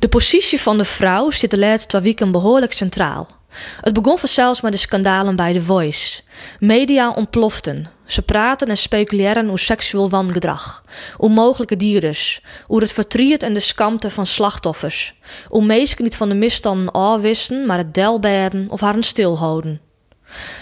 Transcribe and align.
De 0.00 0.08
positie 0.08 0.60
van 0.60 0.78
de 0.78 0.84
vrouw 0.84 1.30
zit 1.30 1.50
de 1.50 1.58
laatste 1.58 1.88
twee 1.88 2.02
weken 2.02 2.30
behoorlijk 2.30 2.72
centraal. 2.72 3.28
Het 3.80 3.92
begon 3.92 4.18
vanzelfs 4.18 4.60
met 4.60 4.72
de 4.72 4.78
schandalen 4.78 5.36
bij 5.36 5.52
The 5.52 5.62
Voice. 5.62 6.20
Media 6.60 7.10
ontploften. 7.10 7.90
Ze 8.06 8.22
praten 8.22 8.68
en 8.68 8.76
speculeren 8.76 9.46
over 9.46 9.58
seksueel 9.58 10.10
wangedrag, 10.10 10.84
over 11.16 11.34
mogelijke 11.34 11.76
dieren, 11.76 12.14
over 12.66 12.82
het 12.82 12.92
verdriet 12.92 13.42
en 13.42 13.52
de 13.52 13.60
skamte 13.60 14.10
van 14.10 14.26
slachtoffers, 14.26 15.14
hoe 15.48 15.64
mensen 15.64 16.02
niet 16.02 16.16
van 16.16 16.28
de 16.28 16.34
misstanden 16.34 16.92
afwisten, 16.92 17.66
maar 17.66 17.78
het 17.78 17.94
delberen 17.94 18.66
of 18.68 18.80
haar 18.80 19.04
stilhouden. 19.04 19.80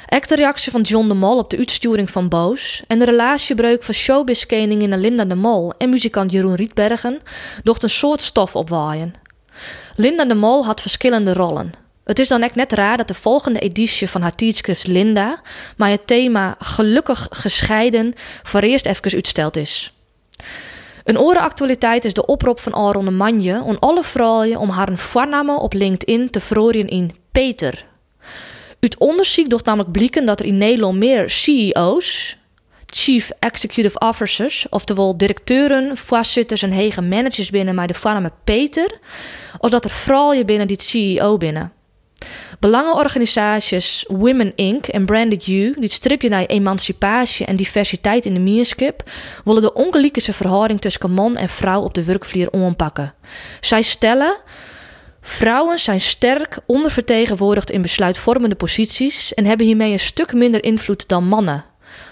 Ook 0.09 0.29
de 0.29 0.35
reactie 0.35 0.73
van 0.73 0.81
John 0.81 1.09
de 1.09 1.15
Mol 1.15 1.39
op 1.39 1.51
de 1.51 1.57
uitsturing 1.57 2.11
van 2.11 2.29
Boos 2.29 2.83
en 2.87 2.99
de 2.99 3.05
relatiebreuk 3.05 3.83
van 3.83 3.95
showbizkoningin 3.95 5.01
Linda 5.01 5.25
de 5.25 5.35
Mol 5.35 5.73
en 5.79 5.91
muzikant 5.91 6.33
Jeroen 6.33 6.55
Rietbergen 6.55 7.21
docht 7.63 7.83
een 7.83 7.91
soort 7.91 8.23
stof 8.23 8.57
opwaaien. 8.57 9.27
Linda 9.97 10.25
de 10.25 10.35
Mol 10.35 10.65
had 10.65 10.81
verschillende 10.81 11.33
rollen. 11.33 11.73
Het 12.05 12.19
is 12.19 12.29
dan 12.29 12.41
net 12.55 12.73
raar 12.73 12.97
dat 12.97 13.09
de 13.09 13.15
volgende 13.15 13.59
editie 13.59 14.09
van 14.09 14.23
haar 14.23 14.35
tijdschrift 14.35 14.87
Linda, 14.87 15.41
maar 15.77 15.91
het 15.91 16.07
thema 16.07 16.57
gelukkig 16.59 17.29
gescheiden, 17.31 18.13
voor 18.43 18.61
eerst 18.61 18.87
even 18.87 19.13
uitsteld 19.13 19.57
is. 19.57 19.93
Een 21.05 21.19
orenactualiteit 21.19 22.05
is 22.05 22.15
de 22.15 22.27
oproep 22.27 22.61
van 22.61 22.75
Aaron 22.75 23.17
Manje 23.17 23.63
om 23.63 23.77
alle 23.81 24.03
vrouwen 24.03 24.57
om 24.57 24.69
haar 24.71 24.97
voornaam 24.97 25.51
op 25.51 25.73
LinkedIn 25.73 26.31
te 26.31 26.41
verorien 26.41 26.89
in 26.89 27.15
Peter. 27.33 27.85
Uit 28.81 28.99
onderzoek 28.99 29.51
doet 29.51 29.65
namelijk 29.65 29.93
blikken 29.93 30.27
dat 30.27 30.41
er 30.41 30.47
in 30.47 30.59
Nederland 30.59 30.99
meer 30.99 31.31
CEO's, 31.31 32.37
Chief 32.95 33.31
Executive 33.39 33.99
Officers, 33.99 34.67
oftewel 34.71 35.17
directeuren, 35.17 35.97
voorzitters 35.97 36.63
en 36.63 36.71
hege 36.71 37.03
managers 37.03 37.51
binnen 37.51 37.75
maar 37.75 37.87
de 37.87 37.95
voornaam 37.95 38.31
Peter, 38.45 38.99
als 39.59 39.71
dat 39.71 39.85
er 39.85 39.91
vrouwen 39.91 40.47
binnen 40.47 40.67
die 40.67 40.81
CEO 40.81 41.37
binnen. 41.37 41.73
Belangenorganisaties 42.61 44.05
Women 44.09 44.53
Inc. 44.55 44.87
en 44.87 45.07
Branded 45.07 45.45
You, 45.45 45.75
die 45.81 45.91
stripje 45.91 46.29
naar 46.29 46.45
emancipatie 46.45 47.47
en 47.47 47.57
diversiteit 47.57 48.27
in 48.27 48.35
de 48.35 48.41
meerskip, 48.41 49.03
willen 49.45 49.63
de 49.63 49.73
ongelijke 49.73 50.33
verhouding 50.33 50.81
tussen 50.81 51.11
man 51.11 51.37
en 51.37 51.49
vrouw 51.49 51.83
op 51.83 51.95
de 51.95 52.05
werkvlier 52.05 52.51
ompakken. 52.51 53.15
Zij 53.61 53.83
stellen. 53.83 54.37
Vrouwen 55.21 55.79
zijn 55.79 56.01
sterk 56.01 56.59
ondervertegenwoordigd 56.67 57.71
in 57.71 57.83
besluitvormende 57.83 58.55
posities 58.55 59.35
en 59.35 59.45
hebben 59.45 59.67
hiermee 59.67 59.93
een 59.93 59.99
stuk 59.99 60.33
minder 60.33 60.65
invloed 60.65 61.09
dan 61.09 61.25
mannen. 61.25 61.65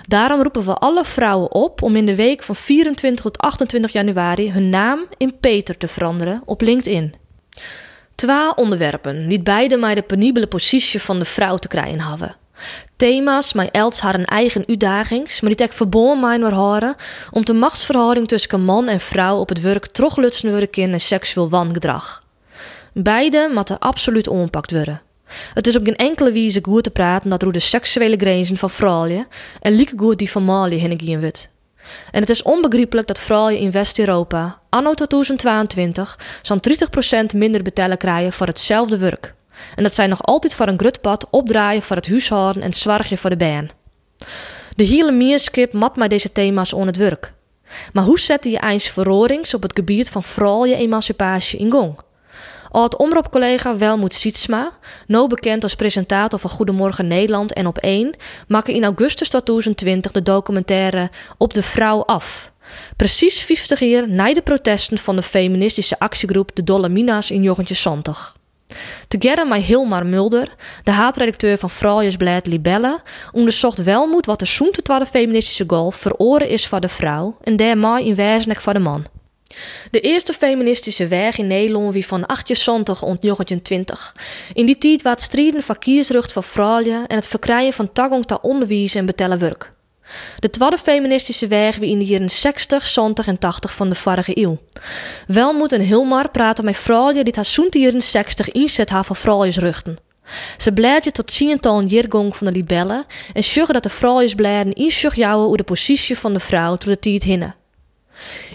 Daarom 0.07 0.43
roepen 0.43 0.65
we 0.65 0.75
alle 0.75 1.05
vrouwen 1.05 1.53
op 1.53 1.83
om 1.83 1.97
in 1.97 2.07
de 2.07 2.15
week 2.15 2.43
van 2.43 2.57
24 2.57 3.25
tot 3.25 3.39
28 3.39 3.93
januari 3.93 4.53
hun 4.53 4.69
naam 4.69 5.07
in 5.17 5.39
Peter 5.41 5.77
te 5.77 5.89
veranderen 5.89 6.43
op 6.45 6.61
LinkedIn. 6.61 7.15
Twee 8.15 8.55
onderwerpen, 8.55 9.27
niet 9.27 9.45
beide 9.45 9.77
maar 9.77 9.95
de 9.95 10.03
penibele 10.03 10.47
positie 10.47 11.03
van 11.03 11.19
de 11.19 11.25
vrouw 11.25 11.57
te 11.57 11.69
krijgen 11.69 12.01
hebben. 12.01 12.37
Thema's 12.97 13.53
mij 13.53 13.71
els 13.71 14.01
haar 14.01 14.15
een 14.15 14.25
eigen 14.25 14.65
uitdagings, 14.67 15.41
maar 15.41 15.51
die 15.51 15.59
tek 15.59 15.73
verbonden 15.73 16.21
mij 16.21 16.37
naar 16.37 16.53
horen 16.53 16.95
om 17.31 17.45
de 17.45 17.53
machtsverhouding 17.53 18.29
tussen 18.29 18.61
man 18.61 18.89
en 18.89 19.01
vrouw 19.01 19.39
op 19.39 19.49
het 19.49 19.61
werk 19.61 19.87
troglutsen 19.87 20.51
worden 20.51 20.93
en 20.93 21.01
seksueel 21.01 21.49
wangedrag. 21.49 22.23
Beide 22.93 23.51
moeten 23.55 23.79
absoluut 23.79 24.29
ompakt 24.29 24.71
worden. 24.71 25.01
Het 25.55 25.67
is 25.67 25.77
op 25.77 25.85
geen 25.85 25.97
enkele 25.97 26.33
wijze 26.33 26.59
goed 26.63 26.83
te 26.83 26.91
praten 26.91 27.31
dat 27.31 27.43
er 27.43 27.53
de 27.53 27.59
seksuele 27.59 28.17
grenzen 28.17 28.57
van 28.57 28.71
vrouwen 28.71 29.27
en 29.61 29.73
lieke 29.73 29.99
goed 29.99 30.19
die 30.19 30.31
van 30.31 30.43
mannen 30.43 30.79
heen 30.79 31.21
wordt. 31.21 31.49
En 32.11 32.21
het 32.21 32.31
is 32.31 32.43
onbegrijpelijk 32.43 33.07
dat 33.07 33.19
vrouwen 33.19 33.59
in 33.59 33.71
West-Europa 33.71 34.59
anno 34.69 34.95
2022 34.95 36.19
zo'n 36.43 36.61
30% 37.33 37.37
minder 37.37 37.63
betalen 37.63 37.99
krijgen 37.99 38.33
voor 38.33 38.47
hetzelfde 38.47 38.99
werk. 38.99 39.35
En 39.75 39.83
dat 39.83 39.95
zij 39.95 40.07
nog 40.07 40.23
altijd 40.23 40.55
voor 40.55 40.67
een 40.69 40.79
grutpad 40.79 41.27
opdraaien 41.31 41.83
voor 41.83 41.97
het 41.97 42.09
huishouden 42.09 42.63
en 42.63 42.73
zwargje 42.73 43.17
voor 43.17 43.31
de 43.31 43.37
baan. 43.37 43.69
De 44.77 44.85
hele 44.85 45.13
meerskip 45.13 45.73
mat 45.73 45.97
mij 45.97 46.09
deze 46.09 46.33
thema's 46.33 46.73
on 46.73 46.87
het 46.87 46.97
werk. 46.97 47.33
Maar 47.93 48.05
hoe 48.05 48.19
zette 48.21 48.51
je 48.51 48.63
eens 48.63 48.89
verrorings 48.89 49.55
op 49.55 49.63
het 49.63 49.73
gebied 49.75 50.11
van 50.11 50.23
vrouwen-emancipatie 50.23 51.59
in 51.59 51.71
gang? 51.71 51.99
Oud-omroepcollega 52.77 53.77
Welmoed 53.77 54.15
Sietsma, 54.15 54.73
nou 55.07 55.29
bekend 55.29 55.63
als 55.63 55.75
presentator 55.75 56.39
van 56.39 56.51
Goedemorgen 56.51 57.07
Nederland 57.07 57.53
en 57.53 57.67
op 57.67 57.79
1, 57.79 58.15
maakte 58.49 58.75
in 58.75 58.85
augustus 58.85 59.29
2020 59.29 60.13
de 60.13 60.23
documentaire 60.23 61.11
Op 61.39 61.55
de 61.55 61.63
Vrouw 61.63 62.05
af. 62.05 62.53
Precies 62.97 63.41
50 63.41 63.81
jaar 63.81 64.09
na 64.09 64.35
de 64.35 64.43
protesten 64.43 64.99
van 64.99 65.17
de 65.17 65.23
feministische 65.23 65.99
actiegroep 65.99 66.51
De 66.55 66.65
Dolomina's 66.65 67.31
in 67.31 67.43
Jochentje 67.43 67.75
Santig. 67.75 68.37
Together 69.09 69.47
met 69.47 69.63
Hilmar 69.63 70.07
Mulder, 70.07 70.55
de 70.85 70.91
haatredacteur 70.91 71.59
van 71.59 71.71
Vrouwjesblad 71.71 72.47
Libelle, 72.47 73.01
onderzocht 73.33 73.83
Welmoed 73.83 74.27
wat 74.27 74.39
de 74.39 74.47
zoemte 74.47 75.07
feministische 75.11 75.65
golf 75.67 75.97
veroren 75.97 76.49
is 76.49 76.67
voor 76.67 76.81
de 76.81 76.89
vrouw 76.89 77.37
en 77.43 77.57
daarmee 77.57 78.05
in 78.05 78.15
wezenlijk 78.15 78.61
voor 78.61 78.73
de 78.73 78.79
man. 78.79 79.16
De 79.91 80.01
eerste 80.01 80.33
feministische 80.33 81.07
weg 81.07 81.39
in 81.39 81.47
Nederland 81.47 81.93
wie 81.93 82.07
van 82.07 82.23
1870 82.27 83.03
ont 83.03 83.65
20. 83.65 84.15
In 84.53 84.67
die 84.67 84.79
tijd 84.79 85.03
was 85.03 85.23
strijden 85.23 85.63
van 85.63 85.79
kiesrecht 85.79 86.33
van 86.33 86.43
vrouwen 86.45 87.07
en 87.07 87.17
het 87.17 87.27
verkrijgen 87.27 87.73
van 87.73 87.93
toegang 87.93 88.25
tot 88.25 88.43
onderwijs 88.43 88.95
en 88.95 89.07
betellen 89.07 89.39
werk. 89.39 89.75
De 90.39 90.51
tweede 90.51 90.79
feministische 90.79 91.47
weg 91.47 91.77
wie 91.77 91.91
in 91.91 91.99
de 91.99 92.05
jaren 92.05 92.31
60, 92.31 92.87
70 92.87 93.27
en 93.27 93.39
80 93.39 93.75
van 93.75 93.89
de 93.89 93.95
vorige 93.95 94.39
eeuw. 94.39 94.59
Wel 95.27 95.53
moet 95.53 95.73
een 95.73 95.81
Hilmar 95.81 96.31
praten 96.31 96.65
met 96.65 96.77
vrouwen 96.77 97.25
die 97.25 97.35
haar 97.37 97.45
zo'n 97.45 97.67
jaren 97.71 98.03
60 98.03 98.51
inzet 98.51 98.91
haar 98.91 99.05
voor 99.05 99.17
vrouwensruchten. 99.17 99.97
Ze 100.57 100.73
blijven 100.73 101.13
tot 101.13 101.37
tiental 101.37 101.79
een 101.79 101.87
jeergong 101.87 102.37
van 102.37 102.47
de 102.47 102.53
libellen 102.53 103.05
en 103.33 103.45
zorgen 103.45 103.75
dat 103.75 103.83
de 103.83 103.89
vrouwensbladen 103.89 104.73
inzorg 104.73 105.15
jouwen 105.15 105.47
over 105.47 105.59
de 105.59 105.65
positie 105.65 106.19
van 106.19 106.33
de 106.33 106.41
vrouw 106.41 106.77
door 106.77 106.93
de 106.93 106.99
tijd 106.99 107.23
hinnen. 107.23 107.55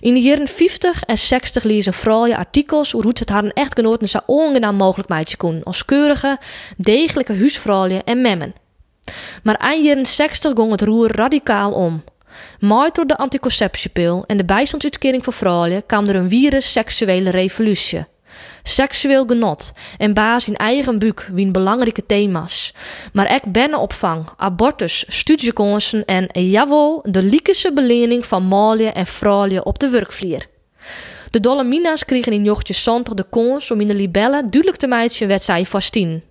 In 0.02 0.14
de 0.14 0.22
jaren 0.22 0.48
50 0.48 1.04
en 1.04 1.18
60 1.18 1.64
lezen 1.64 1.94
vrouwen 1.94 2.36
artikels 2.36 2.92
hoe 2.92 3.08
het 3.08 3.30
haar 3.30 3.44
echtgenoten 3.44 4.10
zo 4.10 4.20
ongenaam 4.26 4.76
mogelijk 4.76 5.10
meidje 5.10 5.38
kon, 5.38 5.64
als 5.64 5.86
keurige, 5.86 6.38
degelijke 6.78 7.38
huisvrouwen 7.38 8.04
en 8.04 8.22
memmen. 8.22 8.54
Maar 9.44 9.56
eind 9.56 9.86
jaren 9.86 10.06
60 10.06 10.52
ging 10.56 10.72
het 10.72 10.82
roer 10.82 11.16
radicaal 11.16 11.72
om. 11.72 12.04
Maait 12.60 12.96
door 12.96 13.06
de 13.06 13.18
anticonceptiepil 13.18 14.24
en 14.28 14.38
de 14.38 14.46
bijstandsuitkering 14.46 15.24
voor 15.24 15.34
vrouwen 15.34 15.86
kwam 15.86 16.08
er 16.08 16.16
een 16.16 16.30
virus 16.30 16.72
seksuele 16.72 17.30
revolutie. 17.30 18.06
Seksueel 18.64 19.26
genot 19.26 19.72
en 19.98 20.14
baas 20.14 20.48
in 20.48 20.56
eigen 20.56 21.00
buik 21.00 21.30
wien 21.34 21.52
belangrijke 21.52 22.06
thema's. 22.06 22.74
Maar 23.14 23.34
ook 23.34 23.52
bennenopvang, 23.52 24.30
abortus, 24.38 25.06
studiekansen 25.08 26.06
en 26.06 26.30
jawel, 26.34 27.04
de 27.04 27.24
liekese 27.24 27.74
belening 27.74 28.26
van 28.26 28.48
malen 28.48 28.96
en 28.96 29.06
vrouwen 29.06 29.66
op 29.66 29.80
de 29.80 29.90
werkvlier. 29.90 30.48
De 31.30 31.40
Dolomina's 31.40 32.06
kregen 32.06 32.34
in 32.34 32.44
jochtje 32.44 32.74
zantig 32.74 33.14
de 33.14 33.26
kans 33.30 33.72
om 33.72 33.82
in 33.82 33.88
de 33.88 33.96
libellen 33.96 34.50
duidelijk 34.50 34.78
te 34.78 34.88
meidje 34.88 35.26
werd 35.26 35.44
zij 35.44 35.66
vastien. 35.66 36.24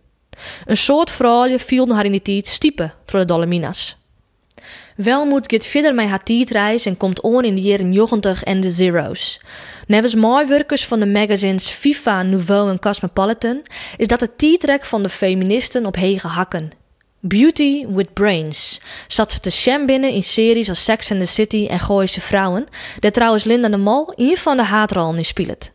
Een 0.65 0.77
soort 0.77 1.11
vrouwen 1.11 1.61
viel 1.61 1.95
haar 1.95 2.05
in 2.05 2.11
die 2.11 2.23
tijd 2.23 2.47
stiepen 2.47 2.93
door 3.05 3.21
de 3.21 3.27
Dolomina's. 3.27 3.97
Welmoed 5.03 5.53
gaat 5.53 5.67
verder 5.67 5.95
met 5.95 6.09
haar 6.09 6.23
tijdreis 6.23 6.87
en 6.87 6.97
komt 6.97 7.21
on 7.21 7.45
in 7.45 7.55
de 7.55 7.61
jaren 7.61 7.89
90 7.89 8.43
en 8.43 8.61
de 8.61 8.71
zero's. 8.71 9.41
Nevens 9.87 10.15
workers 10.15 10.87
van 10.87 11.01
de 11.01 11.07
magazines 11.07 11.69
FIFA, 11.69 12.23
Nouveau 12.23 12.71
en 12.71 12.79
Cosmopolitan 12.79 13.63
is 13.97 14.07
dat 14.07 14.21
het 14.21 14.39
tijdrek 14.39 14.85
van 14.85 15.03
de 15.03 15.09
feministen 15.09 15.87
op 15.87 15.95
hege 15.95 16.27
hakken. 16.27 16.69
Beauty 17.21 17.87
with 17.87 18.13
Brains 18.13 18.81
zat 19.09 19.33
ze 19.33 19.41
te 19.41 19.51
sham 19.51 19.87
binnen 19.87 20.13
in 20.13 20.23
series 20.23 20.69
als 20.69 20.85
Sex 20.85 21.11
and 21.11 21.21
the 21.21 21.27
City 21.27 21.67
en 21.71 21.81
Gooise 21.81 22.21
Vrouwen, 22.21 22.67
daar 22.99 23.11
trouwens 23.11 23.45
Linda 23.45 23.69
de 23.69 23.77
Mol 23.77 24.13
een 24.17 24.37
van 24.37 24.57
de 24.57 24.65
haatrollen 24.65 25.17
in 25.17 25.25
speelt. 25.25 25.71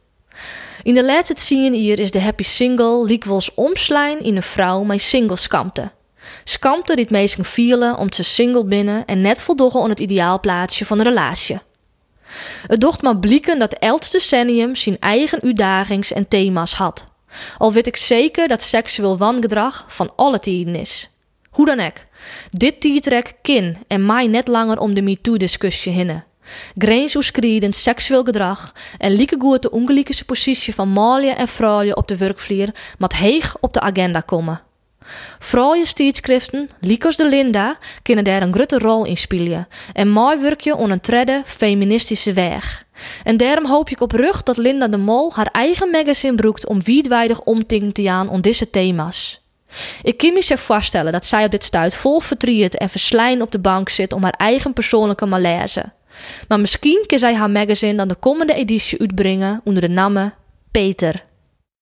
In 0.83 0.93
de 0.93 1.05
laatste 1.05 1.33
zien 1.37 1.73
hier 1.73 1.99
is 1.99 2.11
de 2.11 2.21
happy 2.21 2.43
single 2.43 3.05
Liekwols 3.05 3.53
omslijn 3.53 4.23
in 4.23 4.35
een 4.35 4.43
vrouw 4.43 4.83
met 4.83 5.01
single 5.01 5.35
skamte. 6.43 6.65
Skamte 6.65 6.95
dit 6.95 7.09
meesten 7.09 7.45
vielen 7.45 7.97
om 7.97 8.13
ze 8.13 8.23
single 8.23 8.65
binnen 8.65 9.05
en 9.05 9.21
net 9.21 9.41
voldoggen 9.41 9.81
aan 9.81 9.89
het 9.89 9.99
ideaalplaatsje 9.99 10.85
van 10.85 10.97
de 10.97 11.03
relatie. 11.03 11.59
Het 12.67 12.79
docht 12.81 13.01
maar 13.01 13.17
blikken 13.17 13.59
dat 13.59 13.73
elk 13.73 14.11
decennium 14.11 14.75
zijn 14.75 14.99
eigen 14.99 15.41
uitdagings 15.41 16.13
en 16.13 16.27
thema's 16.27 16.73
had. 16.73 17.05
Al 17.57 17.73
weet 17.73 17.87
ik 17.87 17.95
zeker 17.95 18.47
dat 18.47 18.61
seksueel 18.61 19.17
wangedrag 19.17 19.85
van 19.87 20.11
alle 20.15 20.39
tijden 20.39 20.75
is. 20.75 21.09
Hoe 21.49 21.65
dan 21.65 21.79
ook, 21.79 21.97
dit 22.51 22.81
tijdrek 22.81 23.33
kin 23.41 23.77
en 23.87 24.05
mij 24.05 24.27
net 24.27 24.47
langer 24.47 24.79
om 24.79 24.93
de 24.93 25.01
MeToo-discussie 25.01 25.91
hinnen. 25.91 26.25
Grensoverskrijdend 26.77 27.75
seksueel 27.75 28.23
gedrag 28.23 28.73
en 28.97 29.11
lieke 29.11 29.35
goed 29.39 29.61
de 29.61 29.71
ongelijke 29.71 30.25
positie 30.25 30.75
van 30.75 30.93
malen 30.93 31.37
en 31.37 31.47
vrouwen 31.47 31.97
op 31.97 32.07
de 32.07 32.17
werkvlier 32.17 32.69
mat 32.97 33.13
heeg 33.13 33.57
op 33.59 33.73
de 33.73 33.79
agenda 33.79 34.19
komen. 34.19 34.61
Vrouwenstijdschriften, 35.39 36.69
Likos 36.79 37.15
de 37.15 37.27
Linda, 37.27 37.77
kunnen 38.01 38.23
daar 38.23 38.41
een 38.41 38.53
grote 38.53 38.77
rol 38.77 39.05
in 39.05 39.17
spelen 39.17 39.67
en 39.93 40.09
mooi 40.09 40.37
werkje 40.37 40.75
on 40.75 40.91
een 40.91 41.01
tredde 41.01 41.41
feministische 41.45 42.33
weg. 42.33 42.85
En 43.23 43.37
daarom 43.37 43.65
hoop 43.65 43.89
ik 43.89 44.01
oprecht 44.01 44.45
dat 44.45 44.57
Linda 44.57 44.87
de 44.87 44.97
Mol 44.97 45.33
haar 45.33 45.49
eigen 45.51 45.89
magazine 45.89 46.35
broekt 46.35 46.67
om 46.67 46.83
wijdwijdig 46.83 47.41
omting 47.41 47.93
te 47.93 48.01
gaan 48.01 48.29
om 48.29 48.41
deze 48.41 48.69
thema's. 48.69 49.43
Ik 50.01 50.17
kan 50.17 50.33
me 50.33 50.41
zich 50.41 50.59
voorstellen 50.59 51.11
dat 51.11 51.25
zij 51.25 51.45
op 51.45 51.51
dit 51.51 51.63
stuit 51.63 51.95
vol 51.95 52.19
verdriet 52.19 52.77
en 52.77 52.89
verslijn 52.89 53.41
op 53.41 53.51
de 53.51 53.59
bank 53.59 53.89
zit 53.89 54.13
om 54.13 54.23
haar 54.23 54.35
eigen 54.37 54.73
persoonlijke 54.73 55.25
malaise. 55.25 55.83
Maar 56.47 56.59
misschien 56.59 57.03
kan 57.07 57.19
zij 57.19 57.35
haar 57.35 57.49
magazine 57.49 57.95
dan 57.95 58.07
de 58.07 58.15
komende 58.15 58.53
editie 58.53 58.99
uitbrengen 58.99 59.61
onder 59.63 59.81
de 59.81 59.89
naam 59.89 60.33
Peter. 60.71 61.23